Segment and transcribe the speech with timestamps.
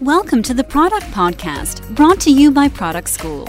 [0.00, 3.46] Welcome to the Product Podcast, brought to you by Product School.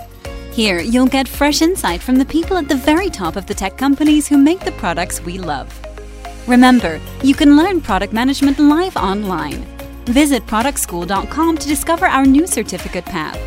[0.51, 3.77] Here, you'll get fresh insight from the people at the very top of the tech
[3.77, 5.71] companies who make the products we love.
[6.49, 9.63] Remember, you can learn product management live online.
[10.07, 13.39] Visit productschool.com to discover our new certificate path.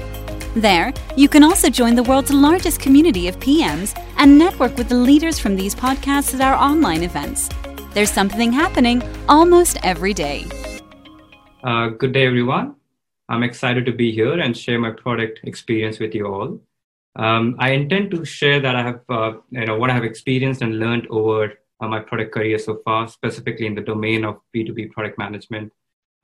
[0.56, 4.94] There, you can also join the world's largest community of PMs and network with the
[4.94, 7.50] leaders from these podcasts at our online events.
[7.92, 10.46] There's something happening almost every day.
[11.62, 12.76] Uh, good day, everyone.
[13.28, 16.60] I'm excited to be here and share my product experience with you all.
[17.16, 20.62] Um, I intend to share that I have, uh, you know, what I have experienced
[20.62, 24.90] and learned over uh, my product career so far, specifically in the domain of B2B
[24.90, 25.72] product management.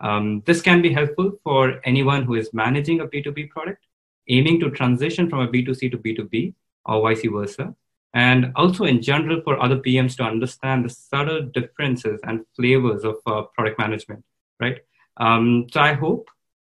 [0.01, 3.87] Um, this can be helpful for anyone who is managing a B2B product,
[4.29, 6.55] aiming to transition from a B2C to B2B
[6.87, 7.75] or vice versa,
[8.15, 13.17] and also in general for other PMs to understand the subtle differences and flavors of
[13.27, 14.25] uh, product management,
[14.59, 14.81] right?
[15.19, 16.29] Um, so I hope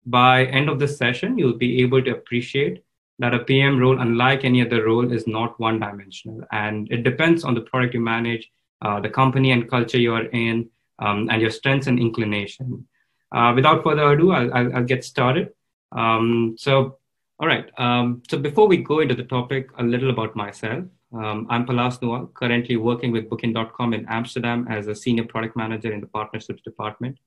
[0.05, 2.83] by end of this session, you'll be able to appreciate
[3.19, 6.41] that a PM role, unlike any other role, is not one dimensional.
[6.51, 8.49] And it depends on the product you manage,
[8.81, 12.87] uh, the company and culture you are in, um, and your strengths and inclination.
[13.31, 15.49] Uh, without further ado, I'll, I'll, I'll get started.
[15.91, 16.97] Um, so,
[17.39, 17.69] all right.
[17.77, 20.85] Um, so before we go into the topic, a little about myself.
[21.13, 25.91] Um, I'm Palas Nuwal, currently working with Booking.com in Amsterdam as a senior product manager
[25.91, 27.17] in the partnerships department.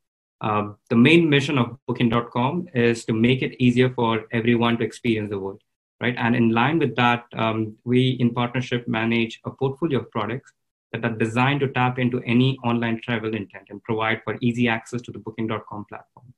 [0.44, 5.30] Um, the main mission of Booking.com is to make it easier for everyone to experience
[5.30, 5.62] the world,
[6.02, 6.14] right?
[6.18, 10.52] And in line with that, um, we in partnership manage a portfolio of products
[10.92, 15.00] that are designed to tap into any online travel intent and provide for easy access
[15.02, 16.34] to the Booking.com platform.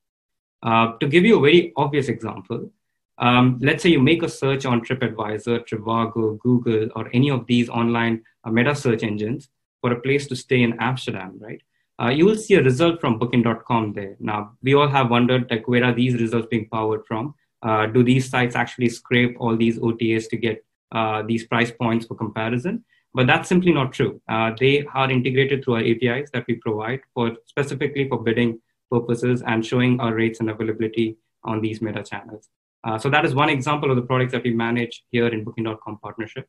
[0.62, 2.70] Uh, to give you a very obvious example,
[3.18, 7.68] um, let's say you make a search on TripAdvisor, Trivago, Google, or any of these
[7.68, 9.48] online uh, meta search engines
[9.80, 11.60] for a place to stay in Amsterdam, right?
[12.00, 14.16] Uh, you will see a result from booking.com there.
[14.20, 17.34] Now, we all have wondered, like, where are these results being powered from?
[17.62, 22.06] Uh, do these sites actually scrape all these OTAs to get uh, these price points
[22.06, 22.84] for comparison?
[23.14, 24.20] But that's simply not true.
[24.28, 28.60] Uh, they are integrated through our APIs that we provide for specifically for bidding
[28.90, 32.50] purposes and showing our rates and availability on these meta channels.
[32.84, 35.98] Uh, so that is one example of the products that we manage here in Booking.com
[36.02, 36.46] partnership.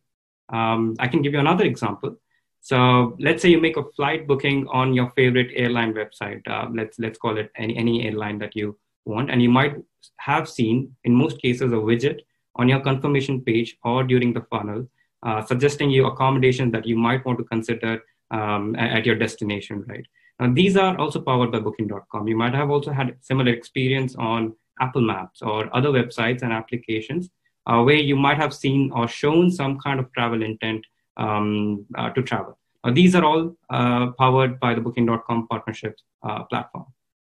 [0.50, 2.18] Um, I can give you another example.
[2.68, 6.42] So let's say you make a flight booking on your favorite airline website.
[6.46, 9.76] Uh, let's let's call it any any airline that you want, and you might
[10.18, 12.20] have seen in most cases a widget
[12.58, 14.86] on your confirmation page or during the funnel
[15.24, 18.02] uh, suggesting you accommodations that you might want to consider
[18.32, 20.06] um, at your destination, right?
[20.38, 22.28] Now, these are also powered by Booking.com.
[22.28, 27.30] You might have also had similar experience on Apple Maps or other websites and applications
[27.66, 30.86] uh, where you might have seen or shown some kind of travel intent
[31.18, 32.58] um, uh, to travel.
[32.84, 36.86] Uh, these are all uh, powered by the Booking.com partnership uh, platform.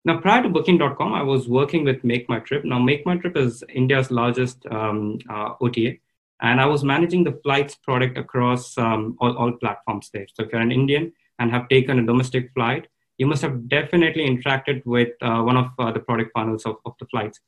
[0.04, 2.64] Now, prior to Booking.com, I was working with Make My Trip.
[2.64, 5.94] Now, Make My Trip is India's largest um, uh, OTA,
[6.42, 10.26] and I was managing the flights product across um, all, all platforms there.
[10.32, 12.86] So, if you're an Indian and have taken a domestic flight,
[13.18, 16.92] you must have definitely interacted with uh, one of uh, the product funnels of, of
[17.00, 17.41] the flights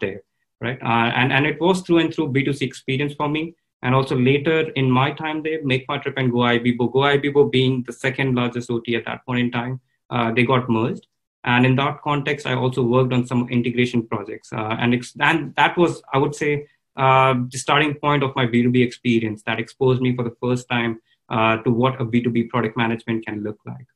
[0.00, 0.22] there,
[0.60, 0.78] right?
[0.82, 3.54] and, and it was through and through B2C experience for me.
[3.84, 7.92] And also later in my time there, Make My Trip and GoIbibo, GoIbibo being the
[7.92, 9.80] second largest OT at that point in time,
[10.10, 11.06] uh, they got merged.
[11.44, 14.50] And in that context, I also worked on some integration projects.
[14.50, 18.46] Uh, and, ex- and that was, I would say, uh, the starting point of my
[18.46, 22.78] B2B experience that exposed me for the first time uh, to what a B2B product
[22.78, 23.86] management can look like.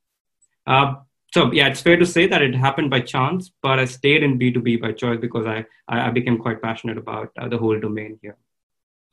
[0.66, 0.97] Uh,
[1.32, 4.38] so yeah, it's fair to say that it happened by chance, but I stayed in
[4.38, 8.37] B2B by choice because I, I became quite passionate about uh, the whole domain here.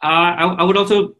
[0.03, 0.07] Uh,
[0.41, 1.15] I, I, would also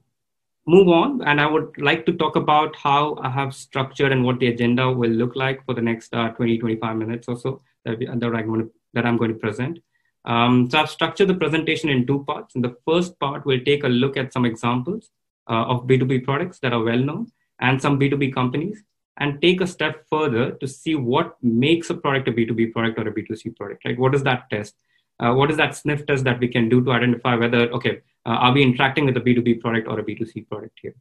[0.67, 4.39] move on and I would like to talk about how I have structured and what
[4.39, 7.99] the agenda will look like for the next uh, 20, 25 minutes or so that,
[7.99, 9.79] that, I'm, going to, that I'm going to present.
[10.25, 12.55] Um, so I've structured the presentation in two parts.
[12.55, 15.09] In the first part, we'll take a look at some examples
[15.49, 18.83] uh, of B2B products that are well known and some B2B companies
[19.17, 23.07] and take a step further to see what makes a product a B2B product or
[23.07, 23.97] a B2C product, right?
[23.97, 24.75] What is that test?
[25.19, 28.53] Uh, what is that sniff test that we can do to identify whether, okay, are
[28.53, 30.95] we interacting with a B2B product or a B2C product here?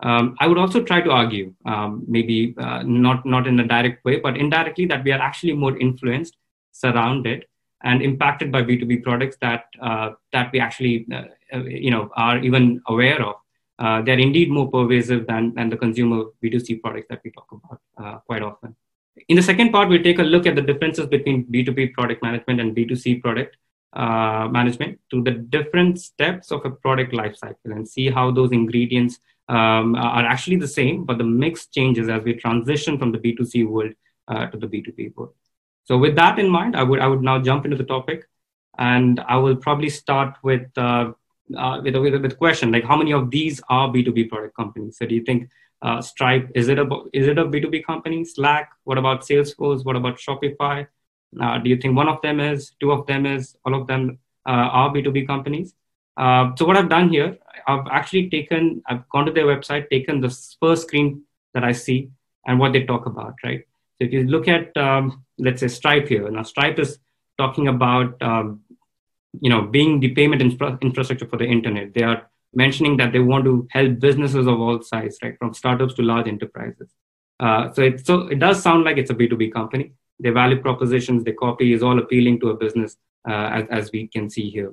[0.00, 4.04] Um, I would also try to argue, um, maybe uh, not, not in a direct
[4.04, 6.36] way, but indirectly, that we are actually more influenced,
[6.72, 7.46] surrounded,
[7.84, 11.24] and impacted by B2B products that, uh, that we actually uh,
[11.54, 13.36] uh, you know, are even aware of.
[13.78, 18.24] Uh, they're indeed more pervasive than, than the consumer B2C products that we talk about
[18.26, 18.74] quite often.
[19.28, 22.60] In the second part, we'll take a look at the differences between B2B product management
[22.60, 23.56] and B2C product
[23.94, 29.18] uh, management to the different steps of a product lifecycle and see how those ingredients
[29.48, 33.68] um, are actually the same, but the mix changes as we transition from the B2C
[33.68, 33.92] world
[34.28, 35.34] uh, to the B2B world.
[35.84, 38.26] So with that in mind, I would, I would now jump into the topic.
[38.78, 41.12] And I will probably start with, uh,
[41.56, 44.28] uh, with, a, with, a, with a question like, how many of these are B2B
[44.28, 44.98] product companies?
[44.98, 45.48] So do you think
[45.82, 48.24] uh, Stripe, is it, a, is it a B2B company?
[48.24, 49.84] Slack, what about Salesforce?
[49.84, 50.88] What about Shopify?
[51.40, 54.18] Uh, do you think one of them is, two of them is, all of them
[54.46, 55.74] uh, are B2B companies?
[56.16, 60.20] Uh, so what I've done here, I've actually taken, I've gone to their website, taken
[60.20, 61.22] the first screen
[61.54, 62.10] that I see
[62.46, 63.64] and what they talk about, right?
[63.96, 66.98] So if you look at, um, let's say Stripe here, now Stripe is
[67.38, 68.60] talking about, um,
[69.40, 71.94] you know, being the payment infra- infrastructure for the internet.
[71.94, 75.94] They are mentioning that they want to help businesses of all sizes, right, from startups
[75.94, 76.88] to large enterprises.
[77.40, 79.92] Uh, so it so it does sound like it's a B2B company.
[80.20, 82.96] Their value propositions, their copy is all appealing to a business,
[83.28, 84.72] uh, as, as we can see here.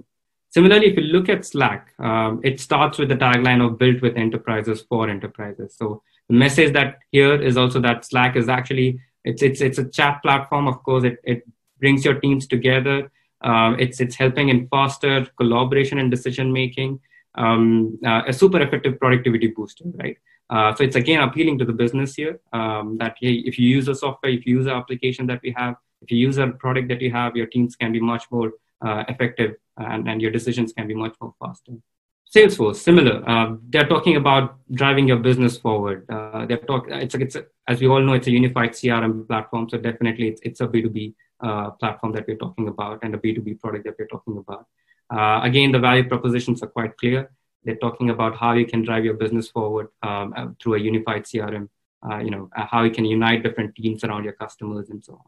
[0.51, 4.17] Similarly, if you look at Slack, um, it starts with the tagline of built with
[4.17, 5.75] enterprises for enterprises.
[5.77, 9.85] So the message that here is also that Slack is actually it's it's it's a
[9.85, 10.67] chat platform.
[10.67, 11.47] Of course, it it
[11.79, 13.11] brings your teams together.
[13.41, 16.99] Um, it's it's helping in faster collaboration and decision making.
[17.35, 20.17] Um, uh, a super effective productivity booster, right?
[20.51, 23.85] Uh, so it's again appealing to the business here um, that hey, if you use
[23.85, 26.87] the software, if you use the application that we have, if you use a product
[26.89, 28.49] that you have, your teams can be much more
[28.85, 31.73] uh, effective and, and your decisions can be much more faster.
[32.35, 33.15] Salesforce, similar.
[33.29, 36.05] Uh, they're talking about driving your business forward.
[36.09, 36.85] Uh, they're talk.
[36.89, 37.37] It's, it's
[37.67, 39.69] as we all know, it's a unified CRM platform.
[39.69, 43.13] So definitely, it's, it's a B two B uh, platform that we're talking about and
[43.15, 44.65] a B two B product that we're talking about.
[45.13, 47.31] Uh, again, the value propositions are quite clear.
[47.63, 51.23] They're talking about how you can drive your business forward um, uh, through a unified
[51.23, 51.69] CRM.
[52.03, 55.21] Uh, you know how you can unite different teams around your customers and so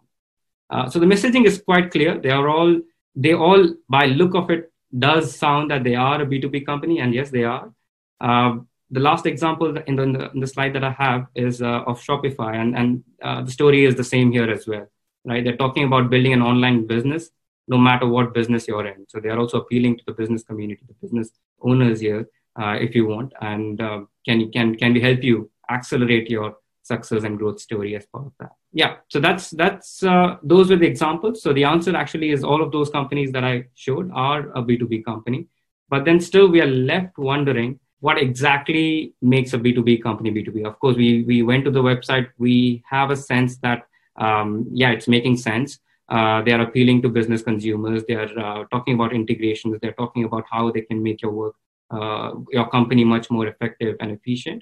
[0.71, 0.89] on.
[0.89, 2.17] so the messaging is quite clear.
[2.17, 2.81] They are all
[3.15, 7.13] they all, by look of it, does sound that they are a B2B company, and
[7.13, 7.71] yes, they are.
[8.19, 8.57] Uh,
[8.91, 11.83] the last example in the, in the, in the, slide that I have is uh,
[11.87, 14.87] of Shopify, and, and uh, the story is the same here as well.
[15.25, 15.43] Right?
[15.43, 17.29] They're talking about building an online business,
[17.67, 19.07] no matter what business you're in.
[19.07, 21.31] So they are also appealing to the business community, the business
[21.63, 22.27] owners here,
[22.59, 27.23] uh, if you want, and uh, can can can we help you accelerate your success
[27.23, 28.51] and growth story as part of that?
[28.71, 31.41] Yeah so that's that's uh, those were the examples.
[31.41, 35.05] So the answer actually is all of those companies that i showed are a b2b
[35.05, 35.47] company
[35.89, 40.77] but then still we are left wondering what exactly makes a b2b company b2b of
[40.79, 42.27] course we we went to the website.
[42.37, 43.87] We have a sense that
[44.17, 45.79] um, yeah it's making sense
[46.13, 50.23] uh, they are appealing to business consumers they are uh, talking about integrations they're talking
[50.25, 51.55] about how they can make your work
[51.91, 54.61] uh, your company much more effective and efficient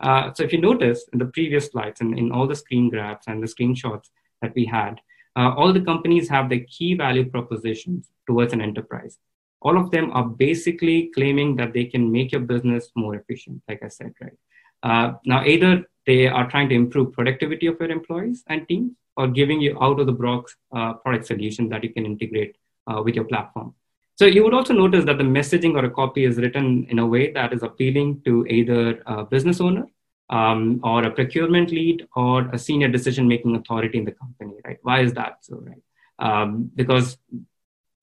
[0.00, 3.26] uh, so if you notice in the previous slides and in all the screen grabs
[3.26, 4.10] and the screenshots
[4.42, 5.00] that we had,
[5.36, 9.18] uh, all the companies have the key value propositions towards an enterprise.
[9.62, 13.82] All of them are basically claiming that they can make your business more efficient, like
[13.82, 15.14] I said, right?
[15.24, 19.60] Now, either they are trying to improve productivity of your employees and teams, or giving
[19.60, 22.56] you out of the box uh, product solution that you can integrate
[22.86, 23.74] uh, with your platform.
[24.16, 27.06] So you would also notice that the messaging or a copy is written in a
[27.06, 29.86] way that is appealing to either a business owner
[30.30, 34.78] um, or a procurement lead or a senior decision making authority in the company, right?
[34.82, 35.82] Why is that so, right?
[36.20, 37.18] Um, because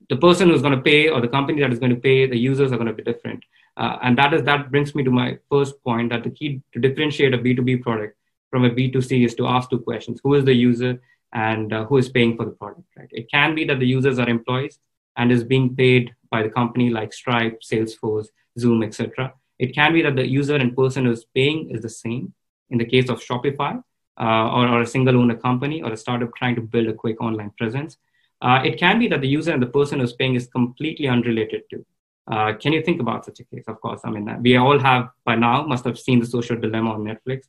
[0.10, 2.38] the person who's going to pay or the company that is going to pay, the
[2.38, 3.44] users are going to be different.
[3.78, 6.80] Uh, and that is that brings me to my first point that the key to
[6.80, 8.18] differentiate a B2B product
[8.52, 10.20] from a B2C is to ask two questions.
[10.24, 11.02] Who is the user
[11.34, 13.08] and uh, who is paying for the product, right?
[13.12, 14.78] It can be that the users are employees
[15.18, 18.28] and is being paid by the company like Stripe, Salesforce,
[18.60, 19.34] Zoom, etc.
[19.58, 22.34] It can be that the user and person who's paying is the same.
[22.70, 23.82] In the case of Shopify,
[24.20, 27.20] uh, or, or, a single owner company or a startup trying to build a quick
[27.22, 27.98] online presence.
[28.42, 31.64] Uh, it can be that the user and the person who's paying is completely unrelated
[31.70, 31.86] to.
[32.28, 33.64] Uh, can you think about such a case?
[33.68, 36.92] Of course, I mean, we all have by now must have seen the social dilemma
[36.92, 37.44] on Netflix.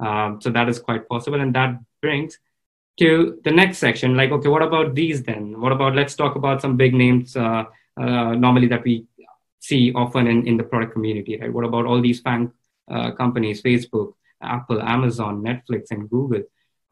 [0.00, 1.40] Um, so that is quite possible.
[1.40, 2.38] And that brings
[2.98, 6.60] to the next section like okay what about these then what about let's talk about
[6.60, 7.64] some big names uh,
[8.00, 9.06] uh, normally that we
[9.60, 12.52] see often in, in the product community right what about all these FANG
[12.90, 16.42] uh, companies facebook apple amazon netflix and google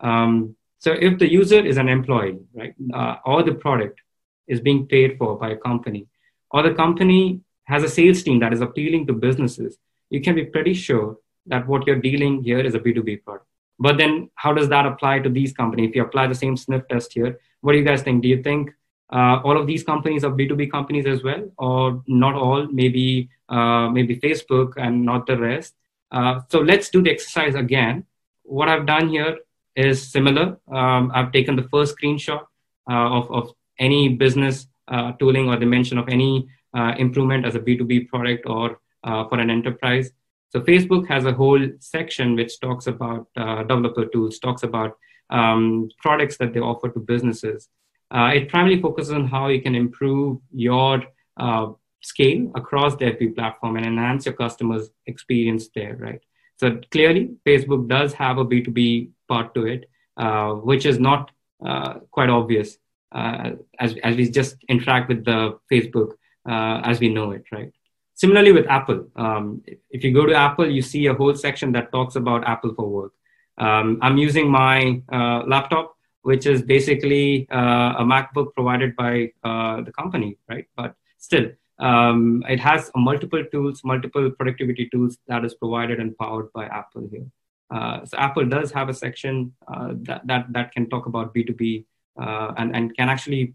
[0.00, 4.00] um, so if the user is an employee right uh, or the product
[4.46, 6.06] is being paid for by a company
[6.50, 9.76] or the company has a sales team that is appealing to businesses
[10.10, 13.46] you can be pretty sure that what you're dealing here is a b2b product
[13.78, 15.90] but then how does that apply to these companies?
[15.90, 18.22] If you apply the same sniff test here, what do you guys think?
[18.22, 18.70] Do you think
[19.12, 22.66] uh, all of these companies are B2B companies as well, or not all?
[22.68, 25.74] Maybe uh, maybe Facebook and not the rest.
[26.10, 28.04] Uh, so let's do the exercise again.
[28.44, 29.38] What I've done here
[29.74, 30.58] is similar.
[30.72, 32.42] Um, I've taken the first screenshot
[32.90, 37.60] uh, of, of any business uh, tooling or dimension of any uh, improvement as a
[37.60, 40.10] B2B product or for an enterprise.
[40.56, 44.96] So Facebook has a whole section which talks about uh, developer tools, talks about
[45.28, 47.68] um, products that they offer to businesses.
[48.10, 51.02] Uh, it primarily focuses on how you can improve your
[51.36, 56.22] uh, scale across the FB platform and enhance your customers' experience there, right?
[56.56, 61.32] So clearly, Facebook does have a B2B part to it, uh, which is not
[61.66, 62.78] uh, quite obvious
[63.12, 66.12] uh, as, as we just interact with the Facebook
[66.48, 67.72] as we know it, right?
[68.16, 71.92] Similarly with Apple, um, if you go to Apple, you see a whole section that
[71.92, 73.12] talks about Apple for Work.
[73.58, 79.92] Um, I'm using my uh, laptop, which is basically uh, a MacBook provided by the
[79.96, 80.66] company, right?
[80.76, 81.46] But still,
[81.78, 87.08] um, it has multiple tools, multiple productivity tools that is provided and powered by Apple
[87.10, 87.26] here.
[87.70, 91.84] Uh, so Apple does have a section uh, that, that, that can talk about B2B
[92.20, 93.54] uh, and, and can actually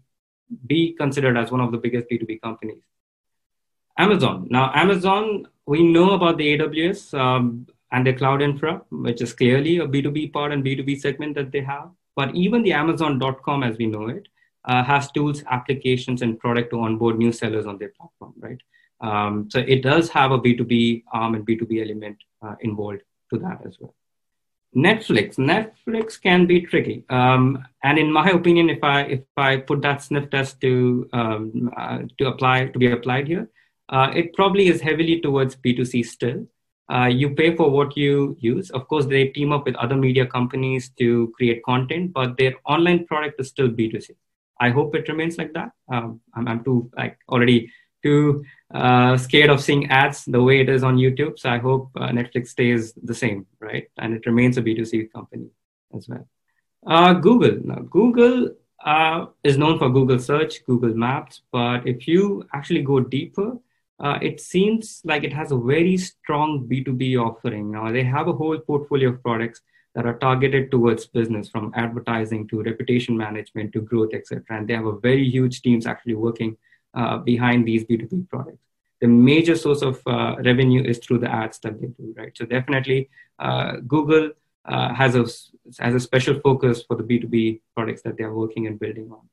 [0.66, 2.82] be considered as one of the biggest B2B companies.
[3.98, 4.46] Amazon.
[4.50, 9.78] Now, Amazon, we know about the AWS um, and the cloud infra, which is clearly
[9.78, 11.90] a B2B part and B2B segment that they have.
[12.16, 14.28] But even the Amazon.com, as we know it,
[14.64, 18.60] uh, has tools, applications, and product to onboard new sellers on their platform, right?
[19.00, 23.00] Um, so it does have a B2B arm and B2B element uh, involved
[23.32, 23.94] to that as well.
[24.74, 25.36] Netflix.
[25.36, 30.00] Netflix can be tricky, um, and in my opinion, if I if I put that
[30.00, 33.50] sniff test to um, uh, to apply to be applied here,
[33.92, 36.46] it probably is heavily towards B2C still.
[36.92, 38.70] Uh, you pay for what you use.
[38.70, 43.06] Of course, they team up with other media companies to create content, but their online
[43.06, 44.10] product is still B2C.
[44.60, 45.70] I hope it remains like that.
[45.90, 47.70] Um, I'm, I'm, too like already
[48.02, 48.44] too
[48.74, 51.38] uh, scared of seeing ads the way it is on YouTube.
[51.38, 53.88] So I hope uh, Netflix stays the same, right?
[53.98, 55.48] And it remains a B2C company
[55.96, 56.28] as well.
[56.86, 57.58] Uh, Google.
[57.64, 58.50] Now, Google
[58.84, 63.56] uh, is known for Google Search, Google Maps, but if you actually go deeper,
[64.00, 67.70] uh, it seems like it has a very strong B2B offering.
[67.70, 69.60] Now, they have a whole portfolio of products
[69.94, 74.42] that are targeted towards business from advertising to reputation management to growth, etc.
[74.50, 76.56] And they have a very huge teams actually working
[76.94, 78.58] uh, behind these B2B products.
[79.00, 82.32] The major source of uh, revenue is through the ads that they do, right?
[82.36, 84.30] So definitely uh, Google
[84.64, 85.26] uh, has, a,
[85.82, 89.28] has a special focus for the B2B products that they are working and building on.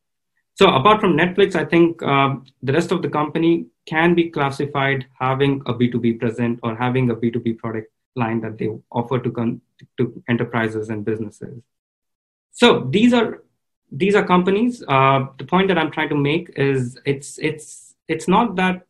[0.56, 5.06] So apart from Netflix, I think um, the rest of the company can be classified
[5.20, 9.62] having a B2B present or having a B2B product line that they offer to, con-
[9.98, 11.62] to enterprises and businesses.
[12.52, 13.44] So these are
[13.92, 14.84] these are companies.
[14.88, 18.84] Uh, the point that I'm trying to make is it's it's it's not that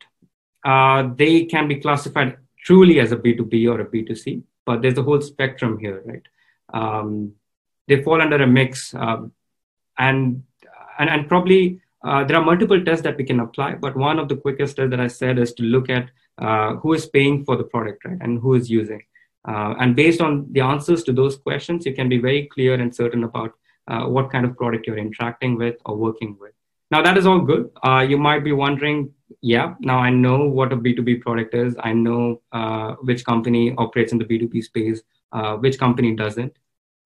[0.66, 5.04] uh, they can be classified truly as a B2B or a B2C, but there's a
[5.04, 6.26] whole spectrum here, right?
[6.74, 7.34] Um,
[7.88, 9.32] they fall under a mix, um,
[9.98, 10.44] and,
[11.00, 13.76] and and probably uh, there are multiple tests that we can apply.
[13.76, 16.94] But one of the quickest tests that I said is to look at uh, who
[16.94, 19.02] is paying for the product, right, and who is using.
[19.48, 22.96] Uh, and based on the answers to those questions, you can be very clear and
[22.96, 23.52] certain about
[23.88, 26.54] uh, what kind of product you're interacting with or working with.
[26.92, 27.70] Now, that is all good.
[27.86, 31.76] Uh, you might be wondering, yeah, now I know what a B2B product is.
[31.80, 35.02] I know uh, which company operates in the B2B space,
[35.60, 36.54] which company doesn't.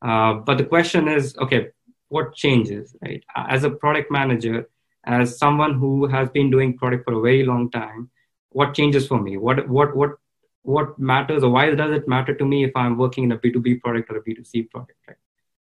[0.02, 1.70] But the question is, okay,
[2.10, 3.24] what changes, right?
[3.36, 4.70] As a product manager,
[5.06, 8.10] as someone who has been doing product for a very long time,
[8.50, 9.38] what changes for me?
[9.38, 10.12] What, what, what
[10.64, 13.82] what matters or why does it matter to me if I'm working in a B2B
[13.82, 15.18] product or a B2C product, right?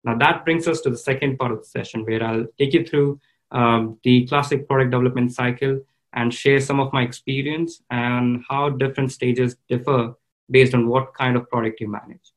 [0.04, 2.86] Now that brings us to the second part of the session where I'll take you
[2.86, 3.20] through
[3.52, 5.82] um, the classic product development cycle
[6.14, 10.16] and share some of my experience and how different stages differ
[10.50, 12.34] based on what kind of product you manage.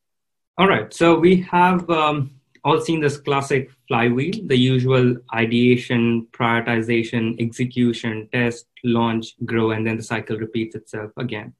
[0.57, 2.31] All right, so we have um,
[2.63, 9.97] all seen this classic flywheel, the usual ideation, prioritization, execution, test, launch, grow, and then
[9.97, 11.53] the cycle repeats itself again,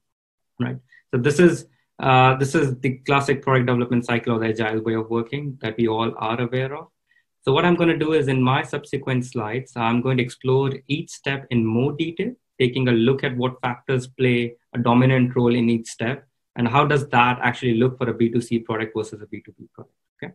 [0.60, 0.78] right?
[1.12, 1.66] So this is
[2.00, 5.76] uh, this is the classic product development cycle or the agile way of working that
[5.76, 6.88] we all are aware of.
[7.42, 10.72] So what I'm going to do is in my subsequent slides, I'm going to explore
[10.88, 15.54] each step in more detail, taking a look at what factors play a dominant role
[15.54, 19.26] in each step and how does that actually look for a B2C product versus a
[19.26, 19.94] B2B product.
[20.22, 20.32] Okay.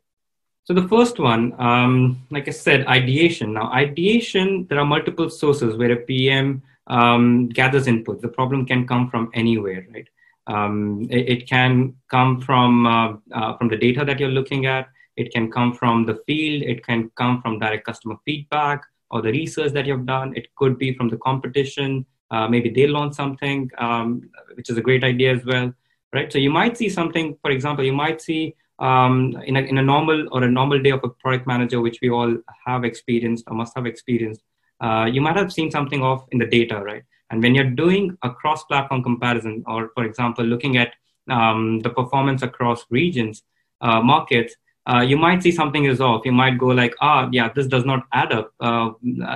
[0.69, 3.53] So the first one, um, like I said, ideation.
[3.53, 8.21] Now, ideation, there are multiple sources where a PM um, gathers input.
[8.21, 10.07] The problem can come from anywhere, right?
[10.45, 14.89] Um, it, it, can come from uh, uh, from the data that you're looking at.
[15.17, 16.61] It can come from the field.
[16.61, 20.33] It can come from direct customer feedback or the research that you've done.
[20.35, 22.05] It could be from the competition.
[22.29, 25.73] Uh, maybe they launch something, um, which is a great idea as well,
[26.13, 26.31] right?
[26.31, 27.39] So you might see something.
[27.41, 30.91] For example, you might see um, in, a, in a normal or a normal day
[30.91, 34.41] of a product manager, which we all have experienced or must have experienced.
[34.81, 37.03] Uh, you might have seen something off in the data, right?
[37.29, 40.93] And when you're doing a cross platform comparison, or for example, looking at
[41.29, 43.43] um, the performance across regions,
[43.81, 44.55] uh, markets,
[44.89, 46.25] uh, you might see something is off.
[46.25, 48.53] You might go like, ah, yeah, this does not add up.
[48.59, 48.91] Uh,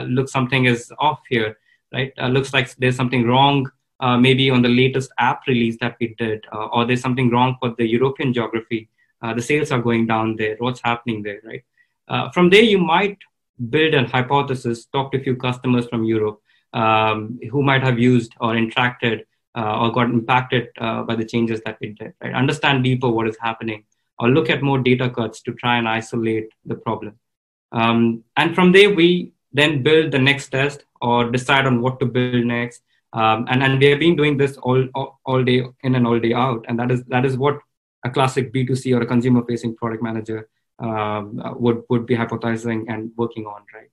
[0.07, 1.57] looks something is off here,
[1.93, 2.11] right?
[2.17, 3.69] Uh, looks like there's something wrong.
[3.99, 7.55] Uh, maybe on the latest app release that we did, uh, or there's something wrong
[7.61, 8.89] for the European geography.
[9.23, 10.55] Uh, the sales are going down there.
[10.59, 11.63] What's happening there, right?
[12.33, 13.17] from there, you might
[13.69, 16.39] build a hypothesis, talk to a few customers from Europe
[16.73, 19.23] um, who might have used or interacted
[19.55, 22.33] or got impacted by the changes that we did, right?
[22.33, 23.85] Understand deeper what is happening
[24.19, 27.15] or look at more data cuts to try and isolate the problem.
[27.71, 32.05] Um, and from there, we then build the next test or decide on what to
[32.05, 32.81] build next.
[33.13, 36.19] Um, and, and we have been doing this all, all, all day in and all
[36.19, 36.65] day out.
[36.67, 37.59] And that is, that is what
[38.03, 43.11] a classic B2C or a consumer facing product manager um, would, would be hypothesizing and
[43.15, 43.89] working on, right?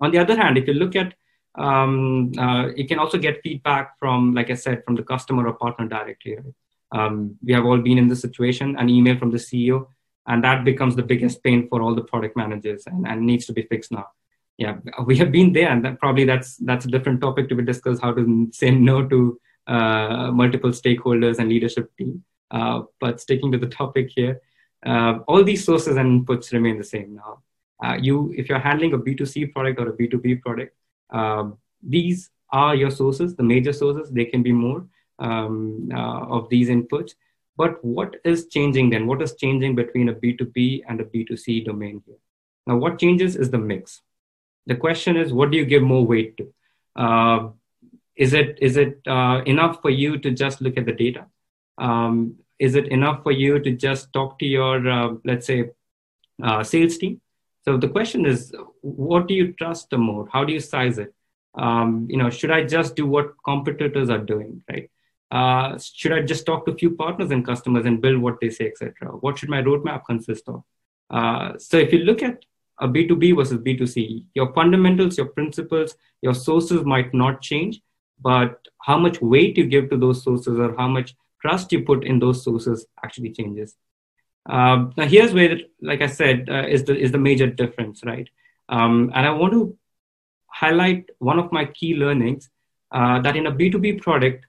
[0.00, 1.14] On the other hand, if you look at
[1.58, 5.54] um, uh, you can also get feedback from, like I said, from the customer or
[5.54, 6.36] partner directly.
[6.36, 6.54] Right?
[6.92, 9.88] Um, we have all been in this situation, an email from the CEO,
[10.26, 13.52] and that becomes the biggest pain for all the product managers and, and needs to
[13.52, 14.06] be fixed now.
[14.56, 17.62] Yeah, we have been there, and that probably that's that's a different topic to be
[17.62, 18.02] discussed.
[18.02, 22.24] How to say no to uh, multiple stakeholders and leadership team.
[22.50, 24.40] Uh, but sticking to the topic here,
[24.86, 27.42] uh, all these sources and inputs remain the same now.
[27.84, 30.74] Uh, you, if you're handling a B2C product or a B2B product,
[31.10, 34.10] um, these are your sources, the major sources.
[34.10, 34.86] They can be more,
[35.18, 37.12] um, of these inputs.
[37.56, 39.06] But what is changing then?
[39.06, 42.16] What is changing between a B2B and a B2C domain here?
[42.68, 44.02] Now, what changes is the mix.
[44.66, 46.54] The question is, what do you give more weight to?
[46.94, 47.48] Uh,
[48.14, 51.26] is it is it uh, enough for you to just look at the data?
[51.78, 55.70] Um, is it enough for you to just talk to your, uh, let's say,
[56.42, 57.20] uh, sales team?
[57.64, 60.28] So the question is, what do you trust the more?
[60.32, 61.14] How do you size it?
[61.54, 64.90] Um, you know, should I just do what competitors are doing, right?
[65.30, 68.50] Uh, should I just talk to a few partners and customers and build what they
[68.50, 69.08] say, etc.?
[69.08, 70.62] What should my roadmap consist of?
[71.10, 72.44] Uh, so if you look at
[72.80, 77.80] a B2B versus B2C, your fundamentals, your principles, your sources might not change,
[78.20, 82.04] but how much weight you give to those sources or how much trust you put
[82.04, 83.76] in those sources actually changes.
[84.48, 88.28] Uh, now here's where, like I said, uh, is the is the major difference, right?
[88.68, 89.76] Um, and I want to
[90.46, 92.48] highlight one of my key learnings
[92.90, 94.46] uh, that in a B2B product,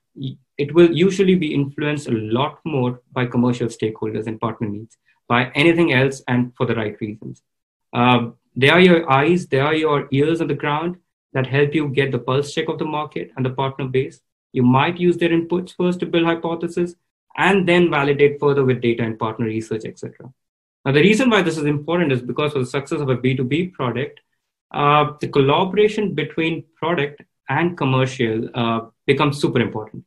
[0.58, 4.98] it will usually be influenced a lot more by commercial stakeholders and partner needs
[5.28, 7.42] by anything else and for the right reasons.
[7.94, 10.98] Uh, they are your eyes, they are your ears on the ground
[11.34, 14.22] that help you get the pulse check of the market and the partner base.
[14.52, 16.96] You might use their inputs first to build hypotheses
[17.38, 20.32] and then validate further with data and partner research, etc.
[20.86, 23.74] Now, the reason why this is important is because for the success of a B2B
[23.74, 24.20] product,
[24.72, 30.04] uh, the collaboration between product and commercial uh, becomes super important.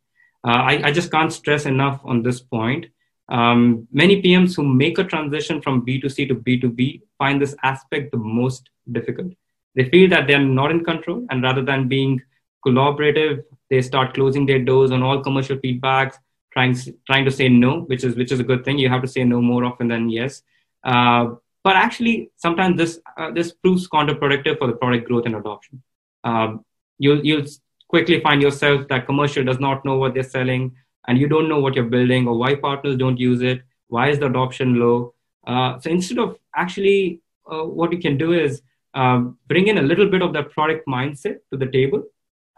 [0.47, 2.87] Uh, I, I, just can't stress enough on this point.
[3.29, 8.19] Um, many PMs who make a transition from B2C to B2B find this aspect the
[8.19, 9.33] most difficult.
[9.75, 12.21] They feel that they're not in control, and rather than being
[12.67, 16.17] collaborative, they start closing their doors on all commercial feedbacks,
[16.53, 18.79] trying trying to say no, which is which is a good thing.
[18.79, 20.43] You have to say no more often than yes.
[20.85, 21.25] Uh,
[21.65, 25.83] but actually, sometimes this uh, this proves counterproductive for the product growth and adoption.
[26.25, 26.65] Um,
[26.99, 27.47] you'll you'll
[27.89, 30.75] quickly find yourself that commercial does not know what they're selling
[31.09, 34.19] and you don't know what you're building or why partners don't use it why is
[34.19, 35.15] the adoption low
[35.47, 38.63] uh, so instead of actually uh, what you can do is
[38.95, 42.03] um, bring in a little bit of that product mindset to the table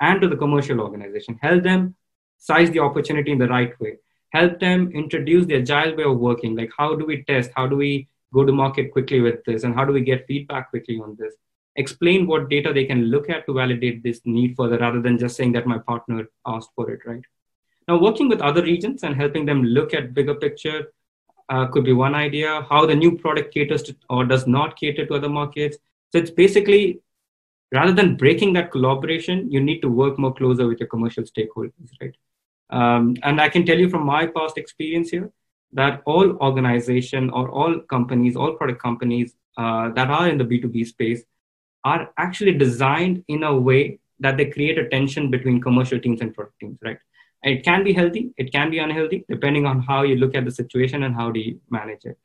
[0.01, 1.39] and to the commercial organization.
[1.43, 1.95] Help them
[2.39, 3.97] size the opportunity in the right way.
[4.33, 6.57] Help them introduce the agile way of working.
[6.57, 7.51] Like how do we test?
[7.55, 9.65] How do we go to market quickly with this?
[9.65, 11.35] And how do we get feedback quickly on this?
[11.77, 15.37] Explain what data they can look at to validate this need further rather than just
[15.37, 17.25] saying that my partner asked for it right?
[17.89, 20.93] Now working with other regions and helping them look at bigger picture
[21.49, 22.67] uh, could be one idea.
[22.69, 25.79] How the new product caters to or does not cater to other markets.
[26.11, 27.01] So it's basically
[27.77, 31.91] rather than breaking that collaboration you need to work more closer with your commercial stakeholders
[32.01, 32.17] right
[32.71, 35.31] um, and i can tell you from my past experience here
[35.73, 40.87] that all organization or all companies all product companies uh, that are in the b2b
[40.87, 41.23] space
[41.85, 46.35] are actually designed in a way that they create a tension between commercial teams and
[46.35, 46.99] product teams, right?
[47.45, 50.51] it can be healthy, it can be unhealthy, depending on how you look at the
[50.51, 52.19] situation and how do you manage it.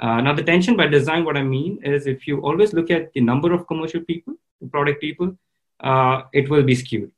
[0.00, 3.12] Uh, now, the tension by design, what I mean is if you always look at
[3.12, 4.34] the number of commercial people,
[4.68, 5.36] product people,
[5.80, 7.10] uh, it will be skewed,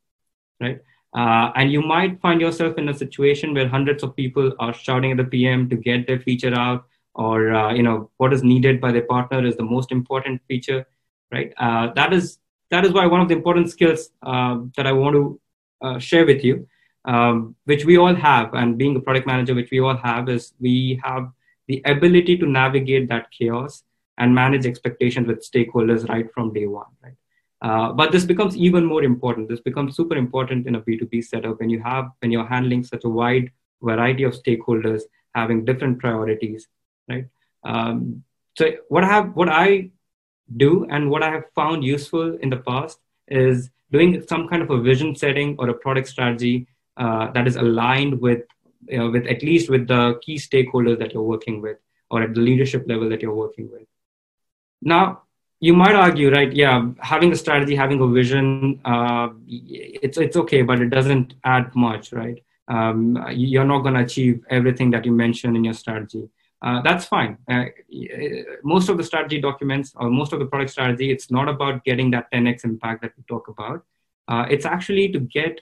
[0.61, 0.81] right?
[1.15, 5.13] Uh, and you might find yourself in a situation where hundreds of people are shouting
[5.13, 8.81] at the PM to get their feature out, or uh, you know what is needed
[8.81, 10.87] by their partner is the most important feature,
[11.33, 11.53] right?
[11.57, 12.39] Uh, that is
[12.71, 15.41] that is why one of the important skills uh, that I want to
[15.81, 16.69] uh, share with you,
[17.05, 20.53] um, which we all have, and being a product manager, which we all have, is
[20.61, 21.31] we have
[21.69, 23.85] the ability to navigate that chaos
[24.19, 27.15] and manage expectations with stakeholders right from day one, right?
[27.63, 29.49] Uh, but this becomes even more important.
[29.49, 33.05] This becomes super important in a B2B setup when you have when you're handling such
[33.05, 33.51] a wide
[33.83, 35.03] variety of stakeholders
[35.35, 36.69] having different priorities,
[37.09, 37.27] right?
[37.65, 38.23] Um,
[38.59, 39.91] so what I have what I
[40.57, 44.71] do and what I have found useful in the past is doing some kind of
[44.71, 46.67] a vision setting or a product strategy
[46.97, 48.43] uh, that is aligned with
[48.89, 51.79] you know, with at least with the key stakeholders that you're working with
[52.11, 53.83] or at the leadership level that you're working with.
[54.81, 55.23] Now,
[55.61, 56.53] you might argue, right?
[56.53, 61.75] Yeah, having a strategy, having a vision, uh, it's it's okay, but it doesn't add
[61.75, 62.43] much, right?
[62.69, 66.29] Um, you're not going to achieve everything that you mentioned in your strategy.
[66.63, 67.39] Uh, that's fine.
[67.49, 67.67] Uh,
[68.65, 72.11] most of the strategy documents or most of the product strategy, it's not about getting
[72.11, 73.85] that 10x impact that we talk about.
[74.27, 75.61] Uh, it's actually to get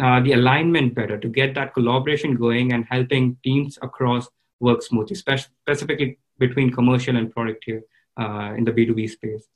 [0.00, 4.28] uh, the alignment better, to get that collaboration going and helping teams across
[4.60, 9.46] work smoothly, spe- specifically between commercial and product here uh, in the B2B space.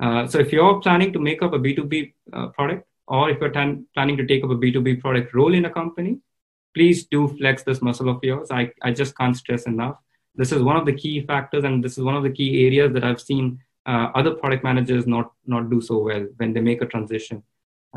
[0.00, 3.50] Uh, so if you're planning to make up a B2B uh, product, or if you're
[3.50, 6.18] planning to take up a B2B product role in a company,
[6.74, 8.50] please do flex this muscle of yours.
[8.50, 9.96] I, I just can't stress enough.
[10.34, 12.92] This is one of the key factors, and this is one of the key areas
[12.94, 16.82] that I've seen uh, other product managers not not do so well when they make
[16.82, 17.42] a transition,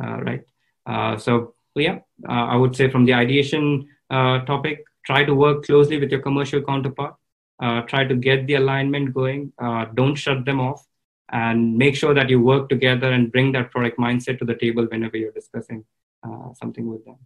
[0.02, 0.44] uh, right?
[0.86, 6.12] Uh, so yeah, I would say from the ideation topic, try to work closely with
[6.12, 7.16] your commercial counterpart
[7.60, 9.52] uh, try to get the alignment going.
[9.58, 10.86] Uh, don't shut them off
[11.30, 14.86] and make sure that you work together and bring that product mindset to the table
[14.86, 15.84] whenever you're discussing
[16.24, 17.18] uh, something with them.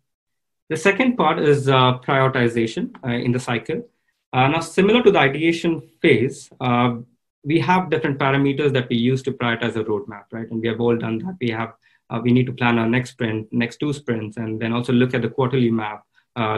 [0.69, 3.87] The second part is uh, prioritization uh, in the cycle.
[4.33, 6.49] Uh, now similar to the ideation phase
[7.43, 10.49] we have different parameters that we use to prioritize a roadmap right?
[10.51, 11.37] And we have all done that.
[11.41, 11.73] We have
[12.23, 15.21] we need to plan our next sprint next two sprints and then also look at
[15.21, 16.03] the quarterly map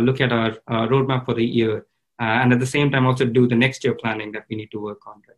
[0.02, 0.52] look at our
[0.92, 1.86] roadmap for the year
[2.20, 4.80] and at the same time also do the next year planning that we need to
[4.80, 5.22] work on.
[5.28, 5.38] Right?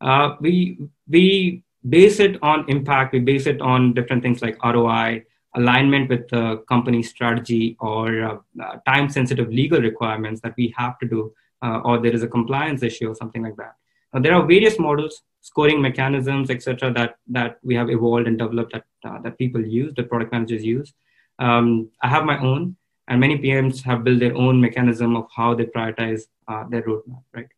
[0.00, 0.78] Uh, we
[1.08, 3.12] we base it on impact.
[3.12, 8.36] We base it on different things like ROI, alignment with the company strategy, or uh,
[8.62, 11.32] uh, time-sensitive legal requirements that we have to do,
[11.62, 13.74] uh, or there is a compliance issue or something like that.
[14.12, 18.72] Now, there are various models, scoring mechanisms, etc., that that we have evolved and developed
[18.72, 20.92] that uh, that people use, that product managers use.
[21.38, 22.76] Um, I have my own
[23.08, 27.22] and many PMs have built their own mechanism of how they prioritize uh, their roadmap,
[27.32, 27.48] right?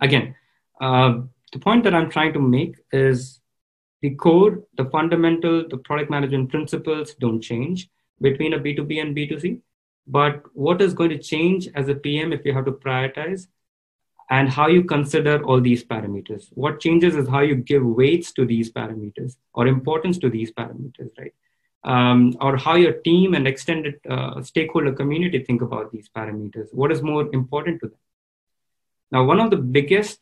[0.00, 0.34] Again,
[0.80, 1.20] uh,
[1.52, 3.40] the point that I'm trying to make is
[4.02, 7.88] the core, the fundamental, the product management principles don't change
[8.20, 9.60] between a B2B and B2C.
[10.06, 13.46] But what is going to change as a PM if you have to prioritize
[14.30, 16.48] and how you consider all these parameters?
[16.52, 21.10] What changes is how you give weights to these parameters or importance to these parameters,
[21.18, 21.34] right?
[21.88, 26.68] Um, or how your team and extended uh, stakeholder community think about these parameters.
[26.72, 27.98] What is more important to them?
[29.10, 30.18] Now, one of the biggest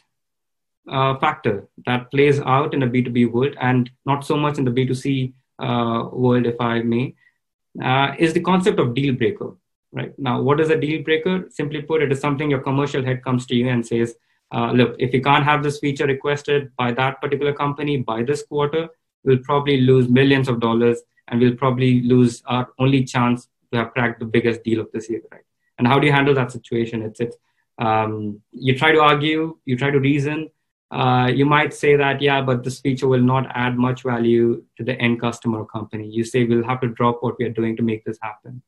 [0.89, 4.71] uh, factor that plays out in the B2B world and not so much in the
[4.71, 7.15] B2C uh, world, if I may,
[7.83, 9.57] uh, is the concept of deal breaker.
[9.93, 11.47] Right now, what is a deal breaker?
[11.51, 14.15] Simply put, it is something your commercial head comes to you and says,
[14.55, 18.43] uh, "Look, if you can't have this feature requested by that particular company by this
[18.45, 18.89] quarter,
[19.25, 23.93] we'll probably lose millions of dollars and we'll probably lose our only chance to have
[23.93, 25.43] cracked the biggest deal of this year, right?
[25.79, 27.03] And how do you handle that situation?
[27.03, 27.37] It's it's
[27.79, 30.51] um, you try to argue, you try to reason.
[30.91, 34.85] Uh, you might say that yeah, but this feature will not add much value to
[34.85, 36.09] the end customer or company.
[36.09, 38.63] You say we'll have to drop what we are doing to make this happen.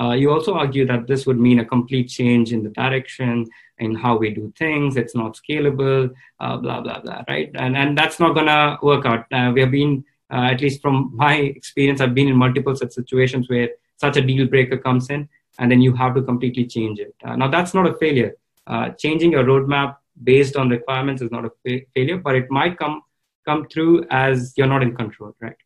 [0.00, 3.46] Uh, you also argue that this would mean a complete change in the direction
[3.78, 4.96] in how we do things.
[4.96, 7.50] It's not scalable, uh, blah blah blah, right?
[7.54, 9.26] And and that's not gonna work out.
[9.32, 12.92] Uh, we have been uh, at least from my experience, I've been in multiple such
[12.92, 16.98] situations where such a deal breaker comes in and then you have to completely change
[16.98, 17.14] it.
[17.24, 18.32] Uh, now, that's not a failure.
[18.66, 22.78] Uh, changing your roadmap based on requirements is not a fa- failure, but it might
[22.78, 23.02] come
[23.44, 25.56] come through as you're not in control, right?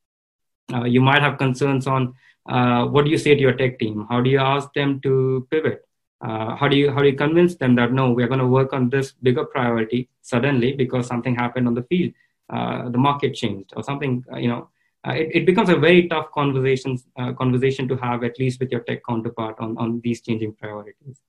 [0.73, 2.15] Uh, you might have concerns on
[2.49, 4.07] uh, what do you say to your tech team?
[4.09, 5.87] How do you ask them to pivot?
[6.21, 8.73] Uh, how do you how do you convince them that no, we're going to work
[8.73, 12.13] on this bigger priority suddenly because something happened on the field?
[12.49, 14.69] Uh, the market changed or something uh, you know
[15.07, 16.97] uh, it, it becomes a very tough conversation
[17.37, 21.21] conversation to have at least with your tech counterpart on, on these changing priorities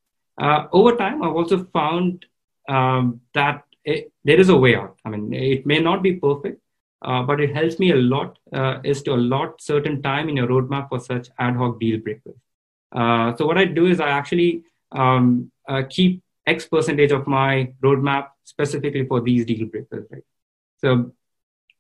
[0.71, 2.25] over time i've also found
[2.69, 6.62] um, that it, there is a way out i mean it may not be perfect
[7.03, 10.47] uh, but it helps me a lot uh, is to allot certain time in your
[10.47, 12.36] roadmap for such ad hoc deal breakers.
[12.91, 15.51] Uh, so what I do is I actually um,
[15.89, 20.06] keep X percentage of my roadmap specifically for these deal breakers.
[20.10, 20.23] Right?
[20.77, 21.11] So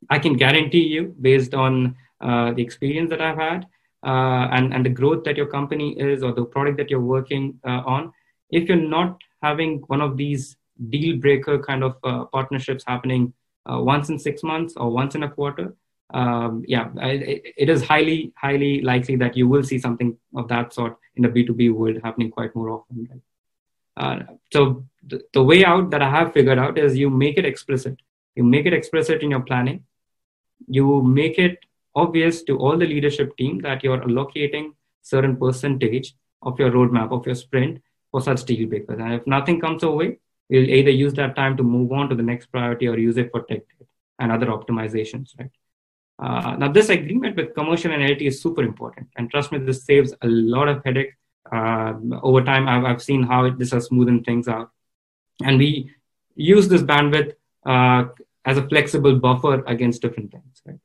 [0.09, 3.65] I can guarantee you, based on uh, the experience that I've had
[4.05, 7.59] uh, and, and the growth that your company is or the product that you're working
[7.65, 8.11] uh, on,
[8.49, 10.55] if you're not having one of these
[10.89, 13.33] deal breaker kind of uh, partnerships happening
[13.69, 15.73] uh, once in six months or once in a quarter,
[16.13, 20.97] um, yeah, it, is highly, highly likely that you will see something of that sort
[21.15, 23.07] in the B2B world happening quite more often.
[23.11, 23.21] Right?
[23.97, 27.45] Uh, so the, the way out that I have figured out is you make it
[27.45, 27.99] explicit.
[28.37, 29.83] You make it explicit in your planning.
[30.67, 31.57] You make it
[31.95, 37.25] obvious to all the leadership team that you're allocating certain percentage of your roadmap of
[37.25, 38.99] your sprint for such deal breakers.
[38.99, 40.19] And if nothing comes our way,
[40.49, 43.31] we'll either use that time to move on to the next priority or use it
[43.31, 43.63] for tech
[44.19, 45.49] and other optimizations, right?
[46.19, 49.07] Uh, now, this agreement with commercial and LT is super important.
[49.17, 51.13] And trust me, this saves a lot of headache.
[51.51, 54.69] Uh, over time, I've, I've seen how it, this has smoothened things out.
[55.43, 55.91] And we
[56.35, 57.33] use this bandwidth
[57.65, 58.05] uh,
[58.47, 60.79] as a flexible buffer against different things, right?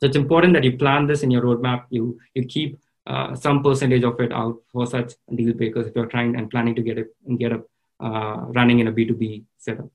[0.00, 1.84] So it's important that you plan this in your roadmap.
[1.90, 6.12] You, you keep uh, some percentage of it out for such deal breakers if you're
[6.14, 7.64] trying and planning to get it get up
[8.00, 9.90] uh, running in a B2B setup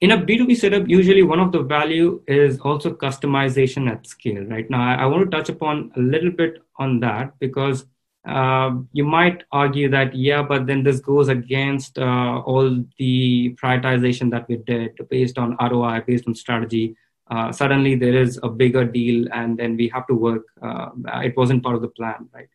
[0.00, 4.68] in a b2b setup usually one of the value is also customization at scale right
[4.68, 7.86] now i, I want to touch upon a little bit on that because
[8.26, 14.30] uh, you might argue that yeah but then this goes against uh, all the prioritization
[14.30, 16.96] that we did based on roi based on strategy.
[17.30, 20.88] Uh, suddenly there is a bigger deal and then we have to work uh,
[21.22, 22.48] it wasn't part of the plan right?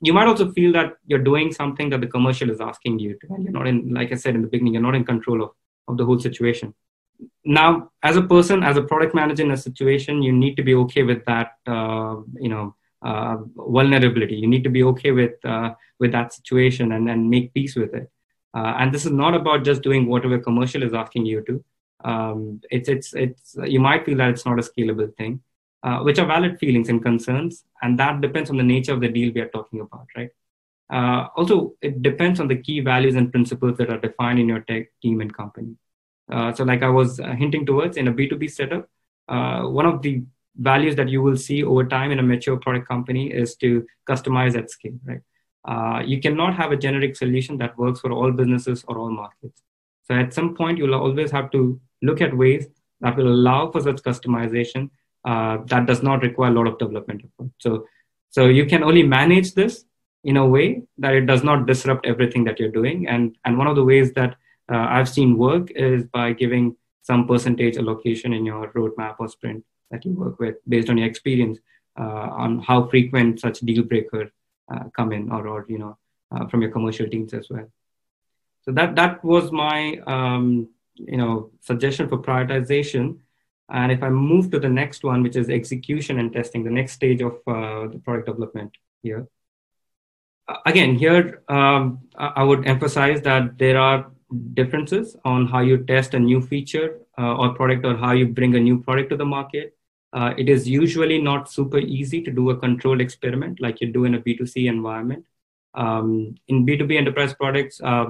[0.00, 3.34] You might also feel that you're doing something that the commercial is asking you to
[3.34, 5.50] and you're not in like i said in the beginning you're not in control of
[5.88, 6.74] of the whole situation.
[7.44, 10.74] Now as a person as a product manager in a situation you need to be
[10.74, 14.36] okay with that uh, you know uh, vulnerability.
[14.36, 17.94] You need to be okay with uh, with that situation and and make peace with
[17.94, 18.10] it.
[18.54, 21.64] Uh, and this is not about just doing whatever commercial is asking you to.
[22.04, 25.40] Um, it's it's it's you might feel that it's not a scalable thing
[25.82, 27.64] uh, which are valid feelings and concerns.
[27.82, 30.30] And that depends on the nature of the deal we are talking about right?
[30.90, 34.60] Uh, also it depends on the key values and principles that are defined in your
[34.60, 35.76] tech team and company.
[36.30, 38.88] Uh, so, like I was hinting towards in a B2B setup,
[39.28, 40.22] uh, one of the
[40.56, 44.56] values that you will see over time in a mature product company is to customize
[44.56, 45.20] at scale, right?
[45.64, 49.62] Uh, you cannot have a generic solution that works for all businesses or all markets.
[50.04, 52.66] So, at some point, you'll always have to look at ways
[53.00, 54.90] that will allow for such customization
[55.24, 57.50] uh, that does not require a lot of development effort.
[57.58, 57.86] So,
[58.30, 59.84] so you can only manage this
[60.24, 63.06] in a way that it does not disrupt everything that you're doing.
[63.06, 64.36] And, and one of the ways that
[64.72, 69.64] uh, I've seen work is by giving some percentage allocation in your roadmap or sprint
[69.90, 71.58] that you work with based on your experience
[71.98, 74.30] uh, on how frequent such deal breakers
[74.72, 75.96] uh, come in or, or you know
[76.32, 77.68] uh, from your commercial teams as well.
[78.62, 83.18] So that that was my um, you know suggestion for prioritization.
[83.70, 86.92] And if I move to the next one, which is execution and testing, the next
[86.92, 88.72] stage of uh, the product development
[89.02, 89.28] here.
[90.64, 94.10] Again, here um, I would emphasize that there are
[94.54, 98.54] differences on how you test a new feature uh, or product or how you bring
[98.54, 99.76] a new product to the market.
[100.12, 104.04] Uh, it is usually not super easy to do a controlled experiment like you do
[104.04, 105.24] in a B2C environment.
[105.74, 108.06] Um, in B2B enterprise products, uh,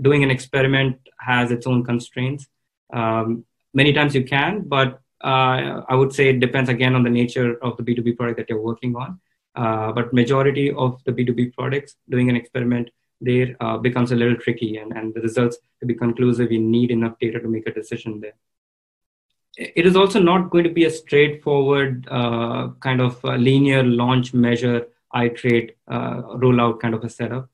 [0.00, 2.46] doing an experiment has its own constraints.
[2.92, 7.10] Um, many times you can, but uh, I would say it depends again on the
[7.10, 9.20] nature of the B2B product that you're working on.
[9.54, 14.36] Uh, but majority of the B2B products, doing an experiment there uh, becomes a little
[14.36, 17.72] tricky and, and the results to be conclusive you need enough data to make a
[17.72, 18.34] decision there
[19.56, 24.86] it is also not going to be a straightforward uh, kind of linear launch measure
[25.14, 27.48] iterate uh, rollout kind of a setup.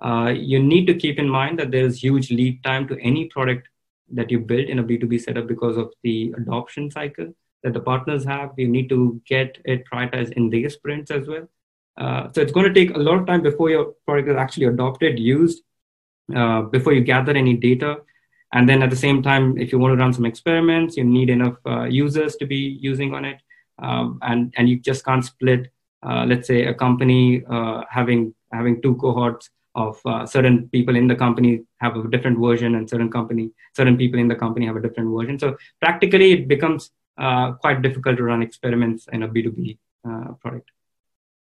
[0.00, 3.24] Uh, you need to keep in mind that there is huge lead time to any
[3.26, 3.68] product
[4.12, 8.24] that you build in a b2b setup because of the adoption cycle that the partners
[8.24, 8.52] have.
[8.56, 11.48] You need to get it prioritized in their sprints as well.
[11.96, 14.66] Uh, so it's going to take a lot of time before your product is actually
[14.66, 15.62] adopted, used,
[16.34, 18.00] uh, before you gather any data.
[18.52, 21.30] And then at the same time, if you want to run some experiments, you need
[21.30, 23.40] enough uh, users to be using on it.
[23.78, 25.70] Um, and, and you just can't split,
[26.02, 31.14] uh, let's say, a company uh, having, having two cohorts of certain people in the
[31.14, 34.80] company have a different version and certain company, certain people in the company have a
[34.80, 35.38] different version.
[35.38, 39.76] So practically it becomes quite difficult to run experiments in a B2B
[40.40, 40.70] product.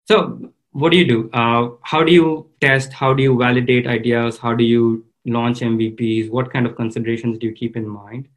[0.05, 1.29] So, what do you do?
[1.31, 2.91] Uh, how do you test?
[2.91, 4.37] How do you validate ideas?
[4.37, 6.29] How do you launch MVPs?
[6.29, 8.27] What kind of considerations do you keep in mind?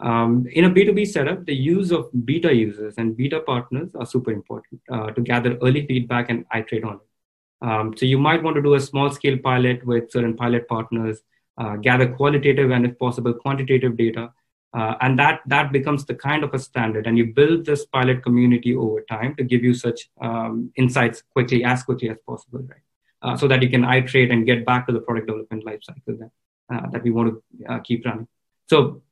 [0.00, 4.30] Um, in a B2B setup, the use of beta users and beta partners are super
[4.30, 7.66] important uh, to gather early feedback and iterate on it.
[7.66, 11.22] Um, so you might want to do a small scale pilot with certain pilot partners,
[11.56, 14.30] uh, gather qualitative and if possible quantitative data,
[14.76, 18.22] uh, and that that becomes the kind of a standard and you build this pilot
[18.22, 22.85] community over time to give you such um, insights quickly as quickly as possible right
[23.22, 26.30] uh, so that you can iterate and get back to the product development lifecycle that,
[26.72, 28.28] uh, that we want to uh, keep running
[28.66, 29.02] So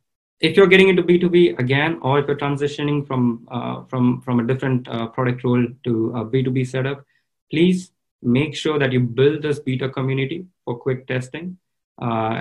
[0.41, 4.47] if you're getting into B2B again, or if you're transitioning from uh, from from a
[4.47, 7.05] different uh, product role to a B2B setup,
[7.51, 11.57] please make sure that you build this beta community for quick testing.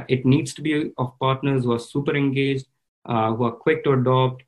[0.09, 2.65] It needs to be of partners who are super engaged,
[3.05, 4.43] who are quick to adopt,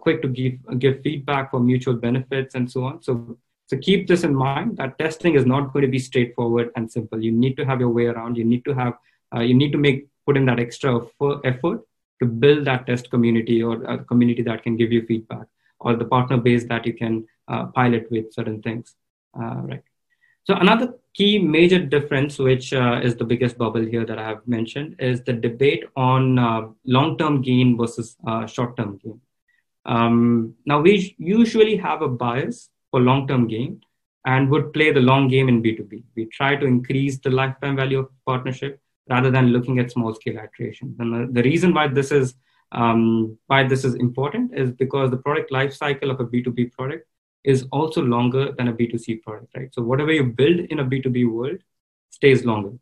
[0.00, 3.02] quick to give give feedback for mutual benefits, and so on.
[3.02, 6.90] So so keep this in mind that testing is not going to be straightforward and
[6.90, 7.22] simple.
[7.22, 8.38] You need to have your way around.
[8.38, 8.94] You need to have
[9.34, 11.00] uh, you need to make put in that extra
[11.44, 11.82] effort
[12.20, 15.46] to build that test community or a community that can give you feedback
[15.80, 18.94] or the partner base that you can uh, pilot with certain things
[19.38, 19.82] uh, right
[20.44, 24.46] so another key major difference which uh, is the biggest bubble here that i have
[24.46, 29.20] mentioned is the debate on uh, long-term gain versus uh, short-term gain
[29.86, 33.80] um, now we usually have a bias for long-term gain
[34.24, 38.00] and would play the long game in b2b we try to increase the lifetime value
[38.00, 40.94] of partnership rather than looking at small scale iteration.
[40.98, 42.34] And the, the reason why this is
[42.72, 47.06] um, why this is important is because the product life cycle of a B2B product
[47.42, 49.74] is also longer than a B2C product, right?
[49.74, 51.60] So whatever you build in a B2B world
[52.10, 52.72] stays longer.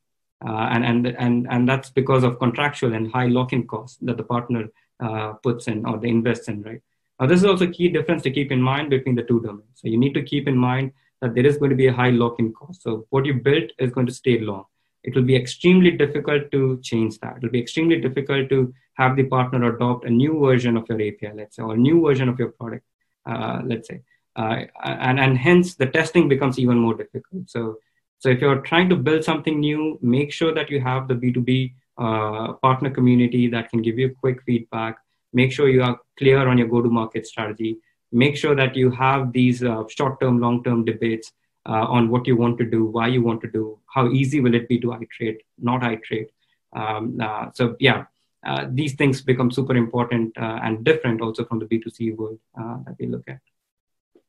[0.44, 4.24] Uh, and, and, and, and that's because of contractual and high lock-in costs that the
[4.24, 4.64] partner
[5.00, 6.82] uh, puts in or they invest in, right?
[7.18, 9.70] Now, this is also a key difference to keep in mind between the two domains.
[9.74, 12.10] So you need to keep in mind that there is going to be a high
[12.10, 12.82] lock-in cost.
[12.82, 14.66] So what you built is going to stay long
[15.06, 17.36] it will be extremely difficult to change that.
[17.36, 21.00] It will be extremely difficult to have the partner adopt a new version of your
[21.00, 22.84] API, let's say, or a new version of your product,
[23.24, 24.02] uh, let's say.
[24.34, 27.48] Uh, and, and hence the testing becomes even more difficult.
[27.48, 27.76] So,
[28.18, 31.74] so if you're trying to build something new, make sure that you have the B2B
[31.98, 34.98] uh, partner community that can give you quick feedback.
[35.40, 37.76] Make sure you are clear on your go-to-market strategy.
[38.10, 41.32] Make sure that you have these uh, short-term, long-term debates
[41.68, 44.54] uh, on what you want to do, why you want to do, how easy will
[44.54, 46.30] it be to iterate, not iterate.
[46.72, 48.04] Um, uh, so yeah,
[48.46, 52.78] uh, these things become super important uh, and different also from the B2C world uh,
[52.86, 53.40] that we look at.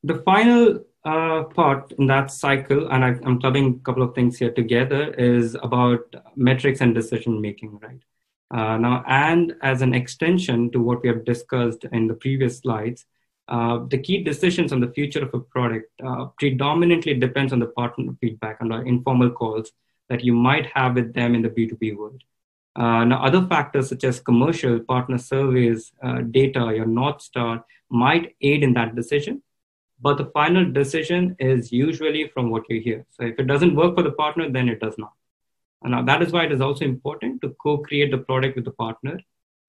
[0.03, 4.37] The final uh, part in that cycle, and I, am clubbing a couple of things
[4.37, 8.01] here together, is about metrics and decision making, right?
[8.51, 13.05] Now, and as an extension to what we have discussed in the previous slides,
[13.49, 17.67] uh, the key decisions on the future of a product uh, predominantly depends on the
[17.67, 19.71] partner feedback and informal calls
[20.10, 22.21] that you might have with them in the B2B world.
[22.75, 28.36] Uh, now, other factors such as commercial, partner surveys, uh, data, your North Star might
[28.41, 29.41] aid in that decision.
[29.99, 33.05] But the final decision is usually from what you hear.
[33.10, 35.13] So if it doesn't work for the partner, then it does not.
[35.83, 39.19] Now that is why it is also important to co-create the product with the partner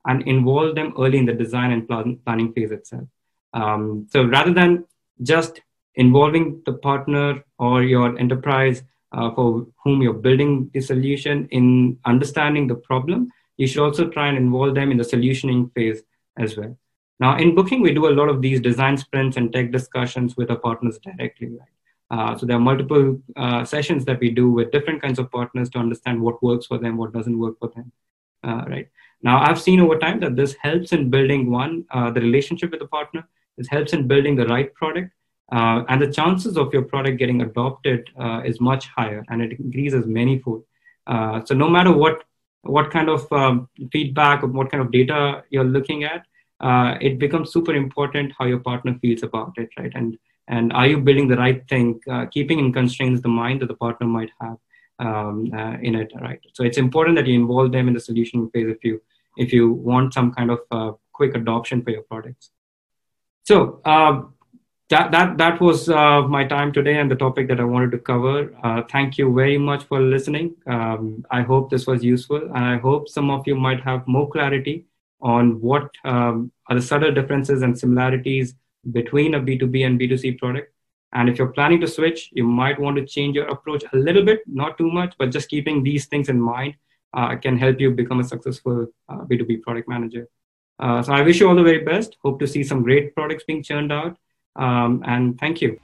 [0.07, 3.05] and involve them early in the design and plan- planning phase itself.
[3.53, 4.85] Um, so rather than
[5.23, 5.61] just
[5.95, 12.67] involving the partner or your enterprise uh, for whom you're building the solution in understanding
[12.67, 16.03] the problem, you should also try and involve them in the solutioning phase
[16.39, 16.77] as well.
[17.21, 20.51] Now, in booking, we do a lot of these design sprints and tech discussions with
[20.51, 21.49] our partners directly.
[21.49, 21.69] Right?
[22.11, 25.69] Uh, so there are multiple uh, sessions that we do with different kinds of partners
[25.71, 27.93] to understand what works for them, what doesn't work for them.
[28.43, 28.89] Uh, right
[29.23, 32.81] now, I've seen over time that this helps in building one uh, the relationship with
[32.81, 33.27] the partner,
[33.59, 35.13] it helps in building the right product.
[35.51, 38.09] Uh, and the chances of your product getting adopted
[38.45, 40.63] is much higher and it increases manyfold.
[41.07, 42.25] Uh, so no matter what
[42.63, 46.27] what kind of um, feedback or what kind of data you're looking at,
[47.01, 49.93] it becomes super important how your partner feels about it, right?
[49.95, 50.19] And
[50.49, 53.75] and are you building the right thing, uh, keeping in constraints the mind that the
[53.75, 54.57] partner might have
[54.99, 56.41] um, uh, in it, right?
[56.55, 59.01] So it's important that you involve them in the solution phase if you
[59.37, 62.51] if you want some kind of quick adoption for your products.
[63.45, 64.23] So uh,
[64.91, 67.99] that that that was uh, my time today and the topic that I wanted to
[67.99, 68.55] cover.
[68.63, 70.55] Uh, thank you very much for listening.
[70.67, 74.29] Um, I hope this was useful, and I hope some of you might have more
[74.37, 74.77] clarity
[75.21, 78.55] on what um, are the subtle differences and similarities
[78.93, 80.73] between a B2B and B2C product.
[81.13, 84.25] And if you're planning to switch, you might want to change your approach a little
[84.25, 86.75] bit, not too much, but just keeping these things in mind
[87.15, 90.29] uh, can help you become a successful B2B uh, product manager.
[90.79, 92.17] Uh, so I wish you all the very best.
[92.23, 94.17] Hope to see some great products being churned out.
[94.57, 95.81] Um, and thank you.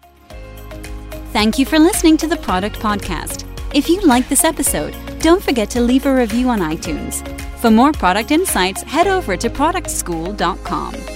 [1.32, 3.44] Thank you for listening to the Product Podcast.
[3.74, 7.26] If you like this episode, don't forget to leave a review on iTunes.
[7.58, 11.13] For more product insights, head over to productschool.com.